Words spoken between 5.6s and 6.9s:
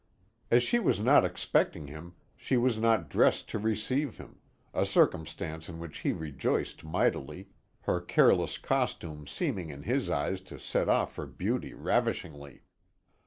in which he rejoiced